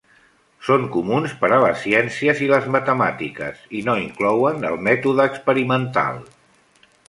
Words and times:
Són 0.67 0.85
comuns 0.95 1.35
per 1.41 1.51
a 1.57 1.59
les 1.63 1.83
ciències 1.83 2.41
i 2.47 2.49
les 2.53 2.65
matemàtiques 2.77 3.61
i 3.81 3.85
no 3.91 3.97
inclouen 4.07 4.69
el 4.73 4.81
mètode 4.91 5.31
experimental. 5.33 6.23